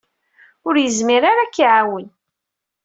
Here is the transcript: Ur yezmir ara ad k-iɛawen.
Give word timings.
Ur 0.67 0.75
yezmir 0.79 1.23
ara 1.31 1.41
ad 1.45 1.51
k-iɛawen. 1.53 2.07